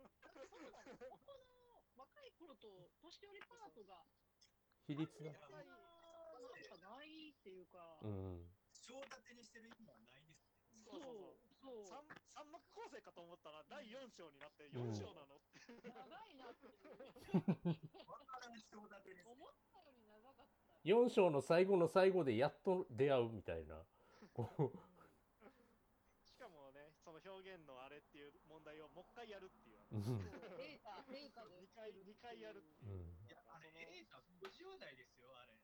[0.52, 0.70] そう。
[0.70, 0.92] なの。
[0.94, 1.57] ここの
[1.98, 4.06] 若い頃と年寄りパートが、
[4.86, 5.34] 比率が。
[5.50, 8.46] なんかないっていうか、うん。
[8.70, 10.38] 章立てにしてる意味はないですね。
[10.86, 11.18] そうそう
[11.58, 15.36] そう、そう、三三幕構成かと思ったら第4章になってうん4章なの。
[15.36, 15.58] って、
[15.90, 16.70] 長いなって。
[19.26, 20.88] 思ったより長かった。
[20.88, 23.84] 4章の最後の最後でやっと出会うみたいな。
[26.24, 29.78] しかもね、その表現のあれっていう問題をもう一回やるっていう。
[29.90, 29.98] う
[31.88, 32.92] タで二回二回やるっていう。
[32.92, 33.16] うん。
[33.24, 35.56] いや、あれ、エータ50代ですよ、あれ。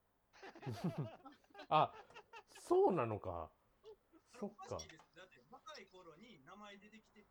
[1.69, 1.93] あ
[2.61, 3.51] そうなのか。
[4.41, 4.77] そっか。
[4.77, 7.29] だって、若い頃に名前出てきてて、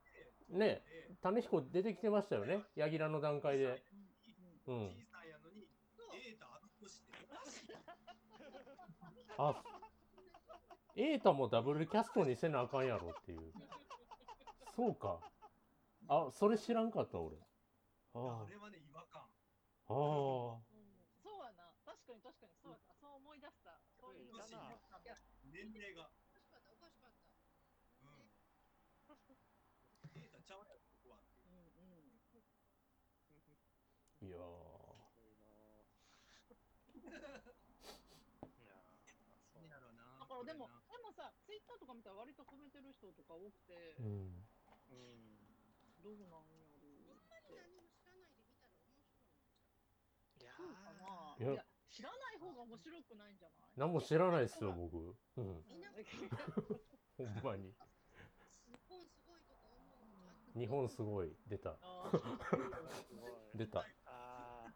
[0.49, 2.63] ねえ種彦出てきてましたよね。
[2.75, 3.83] 柳楽の段階で。
[4.67, 4.87] うん。
[4.89, 5.67] 小さいやのに、
[10.95, 13.39] エータあもダブルキャストにせなあかんやろっていう。
[14.75, 15.19] そうか。
[16.07, 17.35] あそれ知らんかった俺。
[18.13, 18.82] ああれはね。
[19.93, 21.73] ああうんそうやな。
[21.85, 22.93] 確かに確かにそうやな。
[22.99, 23.79] そう思い出した。
[23.99, 24.79] そういうのだな
[25.43, 26.09] 年齢が。
[26.27, 27.27] おかしかった、おかしかった。
[28.01, 28.31] うん。
[30.15, 31.47] エータちゃうやろ、ここはいう。
[31.47, 32.21] うんうん。
[34.21, 35.03] いやー
[38.59, 39.03] いやー
[39.51, 44.45] そうやろうなだからでも、こでもさ、ツイッターとか見たら割と褒めてる人とか多くて、うん
[44.89, 45.37] うん
[46.01, 46.23] どうなん？
[46.23, 48.73] やろあんまり何も知らないで見たら面白いんちゃう
[50.39, 51.35] いやそうかな。
[51.39, 51.65] いや。
[51.89, 53.69] 知らない方が面白くないんじゃない？
[53.77, 55.15] 何も知らないっすよ僕。
[55.37, 55.63] うん。
[57.17, 57.73] ほんまに。
[60.55, 61.35] 日本すごい。
[61.47, 61.77] 出た。
[63.53, 63.85] 出た。
[64.25, 64.73] あ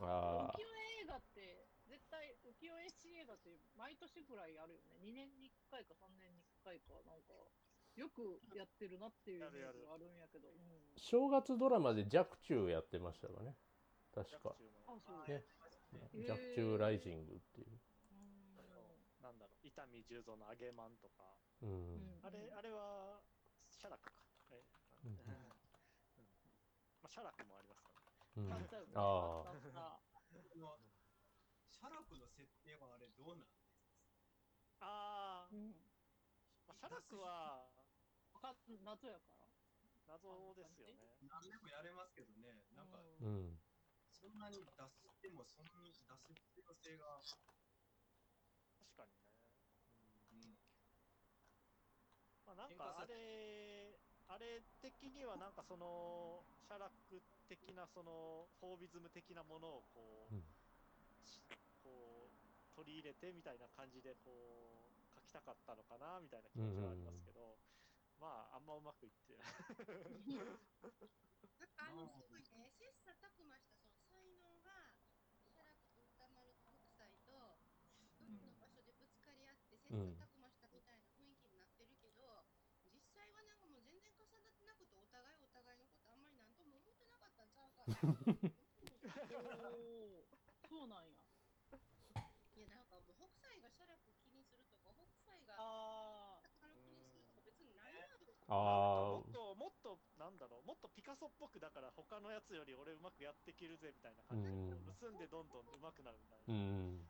[0.00, 4.96] あ浮世絵映画って、絶対浮世絵史映画って毎年ぐらいあるよね。
[5.02, 7.34] 2年に1回か3年に1回か、なんか、
[7.96, 10.48] よくやってるなっていうイメージやるやるはあるんやけど。
[10.48, 10.94] うん。
[10.96, 13.56] 正月ドラマで若冲やってましたかね
[14.24, 14.56] 確か。
[14.86, 15.28] あ、そう。
[15.28, 15.44] ね。
[16.14, 16.28] へー。
[16.28, 17.68] 若冲ライジングっていう。
[18.10, 21.22] うなんだろう、伊丹十三の揚げまんとか、
[21.62, 22.20] うん、ん。
[22.22, 23.20] あれ、あれは、
[23.70, 24.22] シャラクか。
[24.50, 24.62] え
[25.04, 25.08] う。
[25.08, 25.18] ん。
[25.18, 26.24] うん。
[27.02, 28.16] まあ、シャラクもありますからね。
[28.36, 28.52] うん。
[28.94, 30.00] ああああったあった
[30.50, 30.78] この
[31.70, 33.48] シャラクの設定はあれどうなん
[34.80, 35.74] あー、うん。
[36.66, 37.66] まあ、シャラクは
[38.32, 38.54] わか
[38.84, 39.48] 夏やから。
[40.06, 41.20] 謎ですよね。
[41.28, 43.58] 何でもやれますけどね、なんか、ううんん
[44.20, 47.22] そんなに出しても、そんなに出す必要性が、
[48.82, 49.22] 確かにね。
[50.32, 50.58] うん、
[52.46, 53.94] まあ、なんかあれ、
[54.26, 60.44] あれ的にはなんかその、シャラク的なその、フォービズム的なものをこう、うん
[61.24, 61.40] し
[61.82, 62.32] こう、
[62.74, 64.34] 取り入れてみたいな感じでこう、
[65.14, 67.58] 書きたかったのかなみたいな気持ちはありますけど、
[68.18, 69.46] まあ、あんまうまくいってない。
[71.58, 74.94] なんか あのすごいね、切磋琢磨したその才能が、
[75.46, 77.38] シャラクと歌丸と北斎と、ど
[78.06, 82.44] っかの場所でぶつかり合って、切磋琢磨したみたいな雰囲気になってるけど、
[82.92, 87.77] 実際はなんかもう全然重なってなくて、お互いお互いのことあんまりなんとも思ってなかったんちゃうかな。
[87.88, 90.24] おー
[90.68, 91.16] そうなんや。
[92.54, 98.18] いや、なんかもう北斎がシャラク気にするとか、北斎があ歌丸気にするとか別にないわよ。
[98.48, 98.54] あ
[99.12, 106.54] もっと、もっと、なんだろう、もっとピカソっぽくだから他のやつより俺うまくやっていけるぜみたいな感じで、うんこう結んでどんどんうまくなるみたいあうな。
[106.54, 107.08] ん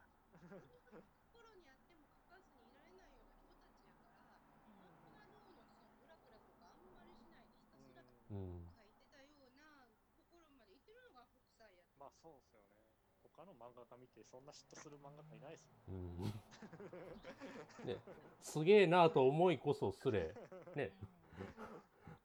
[1.15, 12.85] 心にあっても書かずにいられないような人たちやから、本当は脳のそのブラブラとかあんまりしないでひたすらうん書いてたようなところまで行ってるのが北斎やまあそうですよね。
[13.23, 15.77] 他の漫画家見てそんな嫉妬する漫画家いないですよ。
[15.89, 16.25] うん。
[17.87, 17.97] ね。
[18.41, 20.35] すげえなと思いこそすれ。
[20.75, 20.93] ね。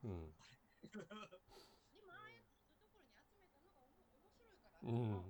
[0.06, 0.12] うん。
[0.12, 0.16] ん
[2.08, 2.44] まあね。
[4.86, 5.22] うん。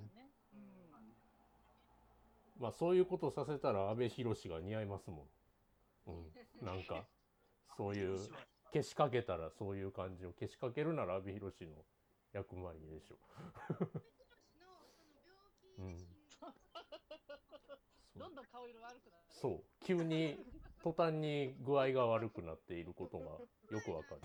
[2.60, 5.28] まあそういうことさせたら阿部寛が似合いますも
[6.08, 6.12] ん、
[6.62, 7.04] うん、なんか
[7.76, 8.20] そういう
[8.72, 11.84] 消しかけたらそういう感じを消しかけるなら阿部寛の
[12.32, 13.16] 役回りでしょ
[15.78, 18.20] 阿部寛のその病気で死ん。
[18.20, 19.24] どんどん顔色悪くなる。
[19.30, 19.64] そう。
[19.86, 20.38] 急に
[20.84, 23.26] 途端に具合が悪くなっていることが
[23.72, 24.22] よくわかる。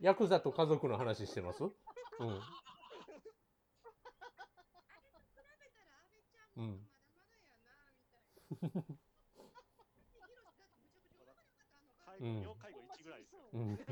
[0.00, 1.62] ヤクザと家族の話してます？
[1.64, 1.70] うん。
[4.44, 6.88] あれと比べたら阿部ちゃんうん。
[12.20, 13.40] 護、要介護1ぐらいですよ。
[13.50, 13.84] そううん阿部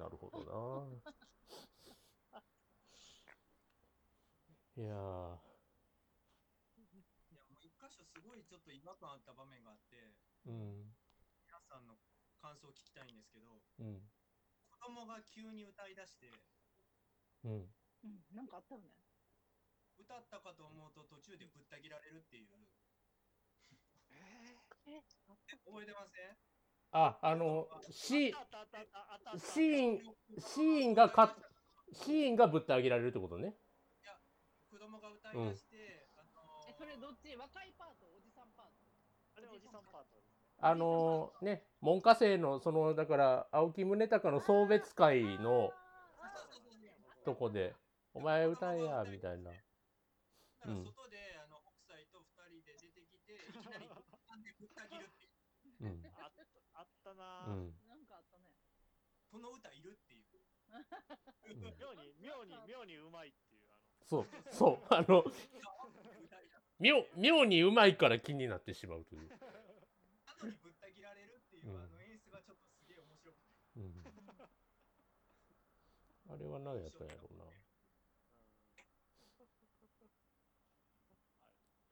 [0.06, 0.88] なるほどな。
[4.80, 5.36] いやー。
[7.32, 10.96] いや、もう一箇所すごいちょっと違和感あった場面があって、うん。
[11.44, 11.98] 皆さんの
[12.42, 14.02] 感想を聞きたいんですけど、うん。
[14.74, 16.34] 子供が急に歌い出して、
[17.46, 17.70] うん。
[18.02, 18.90] うん、なんかあったよね。
[20.02, 22.50] 歌ったかと思うと途中でぶった切られるっていう、
[24.10, 24.58] え、
[25.30, 26.34] あった覚えてません？
[26.92, 30.02] ああのシあったあったあったあったあったシーン
[30.42, 31.38] シーンがか
[31.94, 33.54] シーンがぶってあげられるってことね。
[34.72, 37.36] 子供が歌い出して、あのえ、それどっち？
[37.36, 38.88] 若いパート、おじさんパート？
[39.38, 40.21] あれおじさんパート。
[40.62, 45.74] あのね門下生のそのだから青木宗隆の送別会の
[47.26, 47.76] とこで
[48.14, 49.52] 「お前歌えや」みたいな
[50.62, 55.34] だから外で、あの北斎と二人で出てきて、いきなりぶったんでぶった切るっていう、
[55.82, 58.54] うんあったあったな、うんなんかあったね。
[59.32, 60.22] この歌いるっていう。
[61.50, 65.24] うん妙に、妙に、妙にうまいっていう、あの、そうそうあの
[66.80, 69.30] 妙妙にうまいから気になってしまうという、
[70.26, 73.52] なのにぶった切られるっていう、うんあの演出がちょっとすげえ面白くて。
[73.78, 73.94] うん、
[76.30, 77.46] あれは何やったんやろうな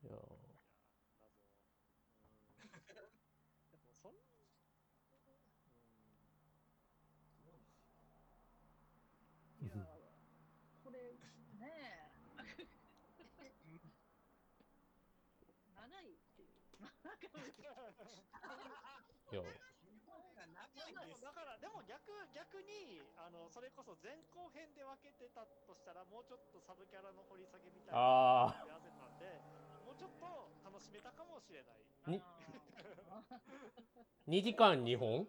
[0.04, 0.20] うんいやー
[3.70, 3.78] いや、謎。
[3.78, 3.78] うん。
[3.78, 4.10] でも、そ
[9.62, 9.66] ん、うん。
[9.66, 10.06] いや、
[10.84, 11.00] これ、
[11.60, 12.10] ねえ。
[15.74, 16.50] 長いっていう。
[16.82, 17.00] なんか
[19.32, 19.42] いや
[19.86, 29.42] 日本が長でもだから、でも逆、逆に、あの、それこそ前後編で分けてたとしたら、もうちょっとサブキャラの掘り下げみたいなあのをやらせたんで、
[29.82, 31.82] もうちょっと楽しめたかもしれない。
[32.06, 32.38] にあ
[34.30, 35.26] 2時間2本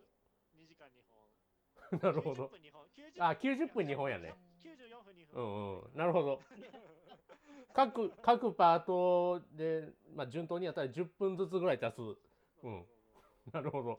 [0.53, 1.97] ？2時間2本。
[2.05, 2.45] なるほど。
[2.45, 2.85] 90分2本。
[3.25, 4.35] あ90分2本やね。
[4.61, 5.43] 94分2う分。
[5.43, 5.97] んうん。
[5.97, 6.43] なるほど。
[7.73, 12.01] 各各パートで、まあ、順当にやったら10分ずつぐらい足す。
[12.63, 12.87] うん。
[13.51, 13.99] なるほど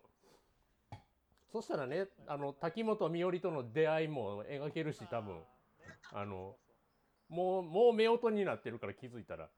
[1.51, 5.41] そしたらねあの滝本美織との出会いも描けるし多分。
[6.13, 6.55] あの
[7.29, 9.49] もうもう夫婦になってるから気づいたら。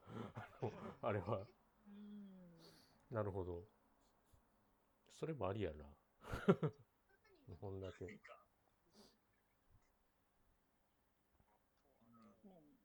[1.02, 1.48] あれは。
[1.88, 3.16] うん。
[3.16, 3.64] なるほど。
[5.12, 5.86] それもありやな。
[7.50, 8.06] 2本だけ。
[8.06, 8.20] うん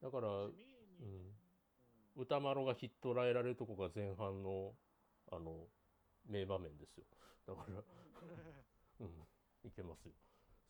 [0.01, 0.53] だから、うん、
[2.17, 4.73] 歌丸がひっ捕らえられるとこが前半の
[5.31, 5.67] あの
[6.27, 7.05] 名場面ですよ。
[7.47, 7.83] だから
[9.01, 9.29] うん。
[9.65, 10.15] いけますよ。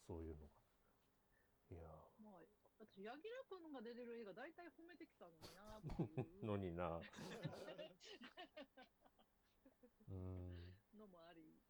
[0.07, 0.53] そういうのが。
[1.69, 1.85] いや
[2.25, 2.41] まあ、
[2.81, 6.45] だって柳楽君が出てる映画大体褒めてきたのになっていう。
[6.49, 6.97] のにな。
[10.09, 10.73] うん。
[10.97, 11.61] のもあり、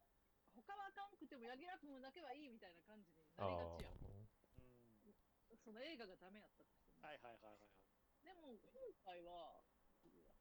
[0.55, 3.93] 他はあかんくても柳楽君だけはいいみたいな感じになありがちやん。
[3.93, 5.57] うん。
[5.57, 7.03] その映画がダメやったとしても。
[7.03, 8.23] はいはいはいはいはい。
[8.23, 9.61] でも今回は、
[10.03, 10.31] いいや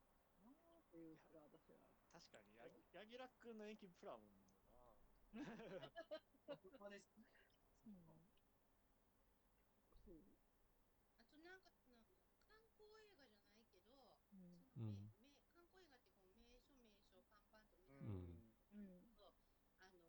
[0.41, 1.81] なあっていうか私は。
[2.13, 2.65] 確かに、や
[3.05, 4.23] 柳楽君の演技プラン
[5.35, 6.79] もな。
[6.79, 7.07] まです
[7.87, 7.95] うん
[10.05, 10.23] そう
[11.21, 12.07] あとなんかその
[12.47, 19.11] 観光映画じゃないけど、うんそのめうんめ観光映画ってこう名所名所パンパンと見てるうんうん
[19.79, 20.05] あの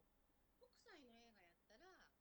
[0.57, 2.11] 北斎の映画やったら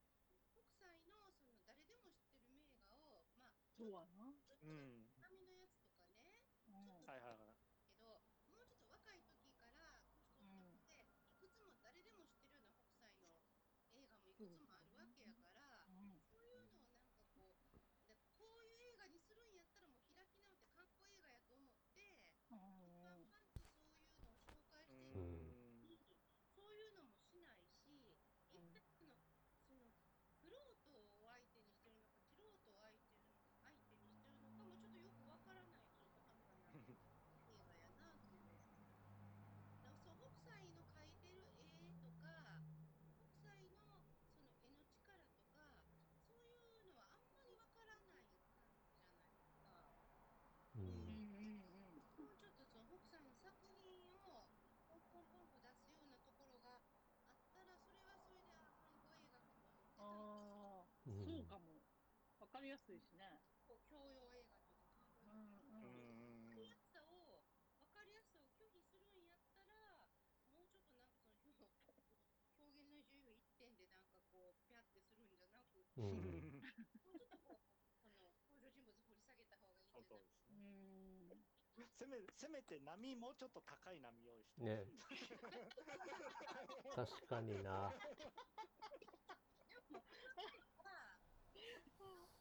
[0.52, 4.34] 北斎のその誰でも知ってる名画をまあそうやな。
[4.62, 5.06] うん。
[5.16, 7.54] 波のやつとかねうんはいはいはい。
[7.90, 10.02] けどもうちょっと若い時から
[10.40, 13.30] 年取っていくつも誰でも知ってるような北斎の
[13.94, 17.56] 映画もいくつもあるわけやから、うんそういうのをなんかこう
[18.06, 22.14] でこういう映画にするんやったらもう開き直って観光映画やと思って
[22.48, 25.58] パンパンとそういうのを紹介していくうん
[26.54, 28.14] そういうのもしないし、
[28.52, 29.22] 一体その、
[29.66, 29.94] その、
[30.40, 30.90] フロート
[31.22, 33.22] を相手にしてるのか、素人を相手に
[33.62, 36.74] 相手にしてるのかもちょっとよくわからない中途半端な
[37.46, 38.58] 映画やなっていう。
[39.70, 42.64] だからそう、北斎の描いてる絵とか、
[43.18, 45.70] 北斎のその絵の力とか、
[46.26, 50.08] そういうのはあんまりわからない感じじゃないですか。
[50.74, 52.00] ううんんうんもう
[52.38, 53.50] ちょっとその北斎の作
[53.82, 54.48] 品を
[54.86, 56.80] ポンポンポンと出すようなところが
[57.30, 59.64] あったら、それはそれであ観光映画とかも
[59.98, 61.82] ああ、うんそうかも。
[62.38, 63.40] わかりやすいしね。
[63.66, 64.84] こう教養映画とか
[65.24, 66.20] 観う光映んうん。
[66.20, 67.40] 画分かりやすさを
[67.80, 70.04] 分かりやすさを拒否するんやったら、
[70.52, 71.64] もうちょっとなんかその表
[72.60, 76.62] 表現の自由一点でなんかこうピャってするんじゃなく、うん
[77.00, 77.60] もうちょっとこう
[78.02, 80.54] その登場人物掘り下げた方がいいんじゃないそうですうね。
[80.54, 81.44] ん。
[81.98, 84.64] せめせめて波もうちょっと高い波用意して。
[84.64, 84.84] ね
[86.94, 87.92] 確かにな
[91.98, 92.38] まあ、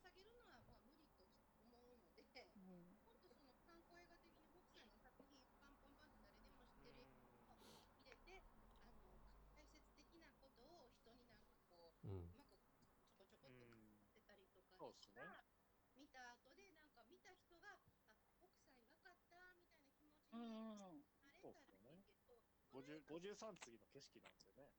[0.00, 1.24] 下げるのはまあ無理と
[1.62, 6.32] 思うので、うんもっとその観光映画的に北斎の作品パンパンパンと
[6.72, 8.44] 誰でも知ってる入れて、
[8.82, 9.20] あの
[9.54, 12.56] 解説的なことを人になんかこう、うんうまく
[13.04, 15.44] ちょこちょこっとうんってたりとかそうっすねしたら、
[15.96, 24.72] 見た後でなんか見た人が、あ、北斎分かったみたいな気持ちうにんなれたらいいけど、50 53次の景色なんでね。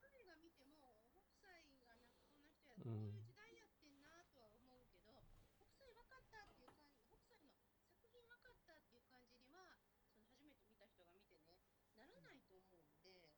[0.00, 5.12] 誰が見ても北斎がなんかこんな人や、こうんういう時代やってんなとは思うけど、
[5.60, 7.52] 北斎分かったっていう感じ、北斎の
[7.92, 9.76] 作品分かったっていう感じには、
[10.08, 11.60] その初めて見た人が見てね、
[11.92, 13.36] ならないと思うんで、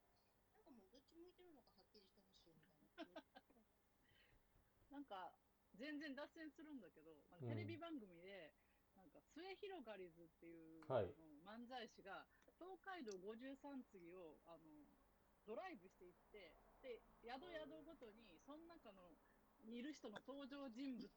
[0.55, 3.43] なんかもうどっち向いてるのかはっきりしてほしいみたいな。
[4.95, 5.35] なんか、
[5.75, 7.11] 全然脱線するんだけど、
[7.43, 8.55] テレビ番組で、
[8.95, 12.29] なんか、末広がりずっていう、はいあの漫才師が、
[12.63, 14.63] 東海道53次を、あの、
[15.43, 19.11] ドライブしていって、で、宿宿ごとに、その中の、
[19.67, 21.11] にいる人の登場人物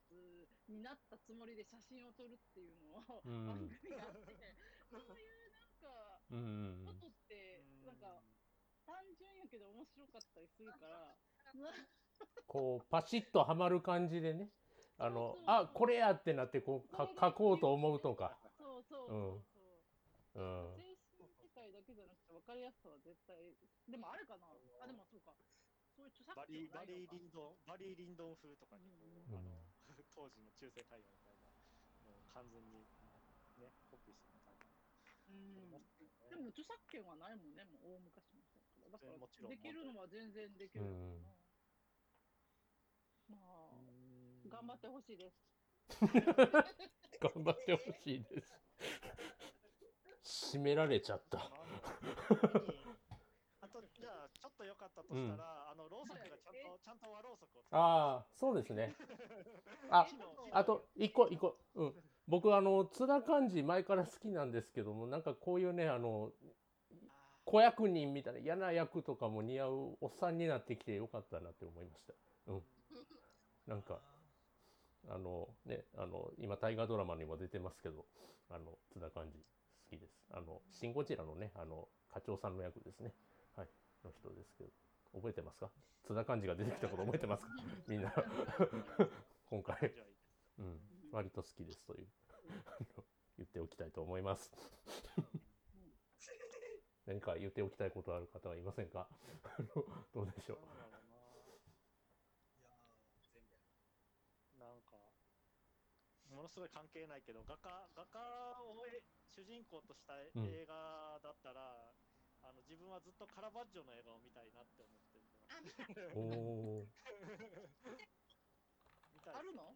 [0.70, 3.46] になったつもりで写真を撮るっていうのを、うん。
[3.46, 4.58] 番組があって、
[4.90, 8.26] そういうなんか、うんことって、なんか、
[8.86, 11.14] 単純やけど面白かったりするから、
[12.46, 14.50] こうパシッとはまる感じでね。
[14.98, 19.44] あのあこれやってなってこうか書こうと思うとか、そうそうそう
[20.34, 20.42] そう。
[20.42, 20.76] うん、
[21.42, 23.58] 世界だけじゃなくて分かりやすさは絶対、
[23.90, 24.46] でもあるかな？
[24.80, 25.34] あ、でもそうか。
[25.96, 28.92] そういう著作バリーバ権はないのかリーリンドンバリーリンドン風とかに
[29.26, 29.64] こう、うんあの
[30.14, 31.44] 当時の中世太陽みたいな
[32.04, 32.86] もう完全に
[33.58, 34.66] ねコピーしてみたいな。
[35.30, 35.72] うん。
[36.30, 38.92] でも著作権はないもんね、もう大昔の人だから。
[38.92, 41.36] だからもちろんできるのは全然できるのかな。
[43.28, 45.38] まあ、頑張ってほしいです。
[47.20, 48.62] 頑張ってほしいです。
[50.56, 51.38] 締められちゃった。
[51.38, 51.42] あ
[53.68, 57.62] と、じゃあ、ちょっと良かったとしたら、あの、ろうそくがちゃんと、ちゃんと和ろうそくを。
[57.72, 58.96] ああ、そうですね。
[59.90, 60.08] あ、
[60.52, 61.58] あと、一個、一個。
[61.76, 61.94] うん。
[62.28, 66.32] 僕、あの、津田寛治前から好きなんですけども、なんかこういうね、あの、
[67.44, 72.14] 子役人みたいな嫌な役とかも似合うおっさんになってきてよかったなって思いました。
[72.48, 72.64] うん。
[73.68, 74.00] なんか、
[75.08, 78.06] あのね、あの、今大河ドラマにも出てますけど、
[78.50, 79.46] あの、津田寛治
[79.90, 80.14] 好きです。
[80.32, 83.14] あの、シン・ゴジラのね、あの、課長さんの役ですね。
[83.56, 83.70] はい。
[84.04, 84.70] の人ですけど。
[85.14, 85.72] 覚えてますか？
[86.04, 87.52] 津田寛治が出てきたこと覚えてますか？
[87.88, 88.14] みんな。
[89.50, 89.94] 今回、
[90.60, 90.82] うん、
[91.12, 92.08] 割と好きですという、
[92.66, 93.04] あの
[93.38, 94.52] 言っておきたいと思います。
[97.06, 99.08] 何か言っておきたいことある方はいませんか？
[99.44, 100.58] あのどうでしょう？
[104.60, 104.98] なんか、
[106.30, 108.20] ものすごい関係ないけど、画家、画家
[108.64, 109.02] をえ
[109.36, 111.94] 主人公とした映画だったら、
[112.42, 115.84] あの自分はずっとカラバッジョの映画を見たいなって思ってるあ、見た。
[116.14, 116.88] おー。
[119.14, 119.76] 見たいあるの？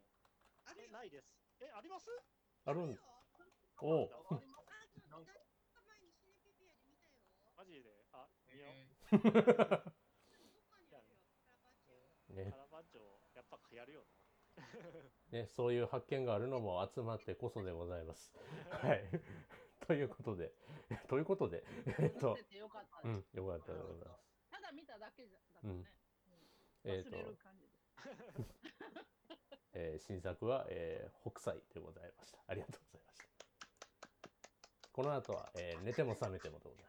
[0.65, 0.89] え、あるよ。
[0.89, 1.27] ないです。
[1.59, 2.09] え、あります？
[2.65, 3.01] あるんよ。
[3.81, 4.23] おうあ
[4.83, 5.33] あ、ちょっとなんか。
[5.33, 7.17] 何日前にシネピピアで見たよ。
[7.55, 8.05] マジで？
[8.11, 8.75] あ、見よう。
[10.31, 11.17] えどっかにあるよ。
[11.43, 12.13] カラバッチョ。
[12.29, 14.05] ねカラバッジョ、やっぱやるよ
[15.31, 18.33] ね、そういう発見があるのも集まってこそでございます。
[18.69, 19.03] はい。
[19.87, 20.53] ということで、
[21.07, 21.63] ということで、
[21.99, 23.37] えっとよかったです。
[23.37, 24.29] うん、よかったでございます。
[24.49, 25.85] ただ見ただけじゃだとね、うんうん
[26.83, 27.79] えっと忘れる感じです。
[29.73, 32.39] えー新作は、えー北斎でございました。
[32.47, 34.89] ありがとうございました。
[34.91, 36.87] この後は、えー寝ても覚めてもでございます。